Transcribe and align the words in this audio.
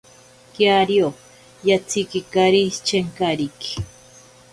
Kiario 0.53 1.09
yatsikikari 1.67 2.63
chenkariki. 2.85 3.73